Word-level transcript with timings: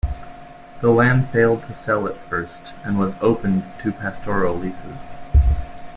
The 0.79 0.89
land 0.89 1.29
failed 1.29 1.61
to 1.67 1.73
sell 1.75 2.07
at 2.07 2.17
first 2.17 2.73
and 2.83 2.97
was 2.97 3.13
opened 3.21 3.65
to 3.83 3.91
pastoral 3.91 4.55
leases. 4.55 5.11